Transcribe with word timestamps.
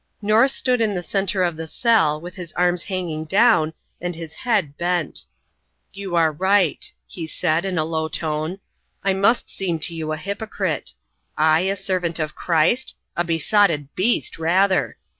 North 0.19 0.49
stood 0.49 0.81
in 0.81 0.95
the 0.95 1.03
centre 1.03 1.43
of 1.43 1.55
the 1.57 1.67
cell, 1.67 2.19
with 2.19 2.33
his 2.35 2.53
arms 2.53 2.81
hanging 2.85 3.23
down, 3.23 3.71
and 4.01 4.15
his 4.15 4.33
head 4.33 4.75
bent. 4.75 5.25
"You 5.93 6.15
are 6.15 6.31
right," 6.31 6.91
he 7.05 7.27
said, 7.27 7.65
in 7.65 7.77
a 7.77 7.85
low 7.85 8.07
tone. 8.07 8.57
"I 9.03 9.13
must 9.13 9.47
seem 9.51 9.77
to 9.81 9.93
you 9.93 10.11
a 10.11 10.17
hypocrite. 10.17 10.95
I 11.37 11.59
a 11.69 11.75
servant 11.75 12.17
of 12.17 12.33
Christ? 12.33 12.95
A 13.15 13.23
besotted 13.23 13.93
beast 13.93 14.39
rather! 14.39 14.97